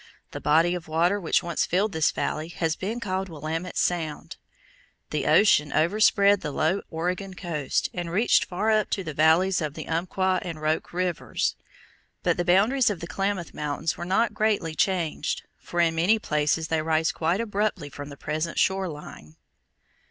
[0.31, 4.37] The body of water which once filled this valley has been called Willamette Sound.
[5.11, 9.87] The ocean overspread the low Oregon coast, and reached far up the valleys of the
[9.87, 11.55] Umpqua and Rogue rivers.
[12.23, 16.69] But the boundaries of the Klamath Mountains were not greatly changed, for in many places
[16.69, 19.35] they rise quite abruptly from the present shore line.